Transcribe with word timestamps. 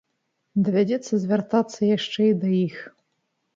Давядзецца 0.67 1.13
звяртацца 1.27 1.81
яшчэ 1.97 2.21
і 2.31 2.35
да 2.47 2.57
іх. 2.67 2.83